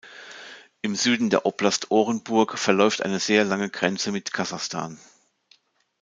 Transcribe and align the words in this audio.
Im 0.81 0.95
Süden 0.95 1.29
der 1.29 1.45
Oblast 1.45 1.91
Orenburg 1.91 2.57
verläuft 2.57 3.03
eine 3.03 3.19
sehr 3.19 3.43
lange 3.43 3.69
Grenze 3.69 4.11
mit 4.11 4.33
Kasachstan. 4.33 4.97